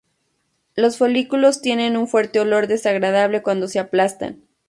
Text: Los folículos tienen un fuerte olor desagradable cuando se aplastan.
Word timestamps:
Los 0.75 0.97
folículos 0.97 1.61
tienen 1.61 1.95
un 1.95 2.07
fuerte 2.07 2.39
olor 2.39 2.65
desagradable 2.65 3.43
cuando 3.43 3.67
se 3.67 3.77
aplastan. 3.77 4.41